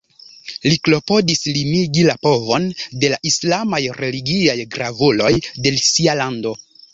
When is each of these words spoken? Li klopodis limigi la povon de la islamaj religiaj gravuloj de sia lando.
Li 0.69 0.77
klopodis 0.87 1.43
limigi 1.57 2.05
la 2.07 2.15
povon 2.27 2.65
de 3.03 3.11
la 3.13 3.19
islamaj 3.33 3.81
religiaj 3.99 4.57
gravuloj 4.77 5.31
de 5.69 5.75
sia 5.91 6.19
lando. 6.23 6.57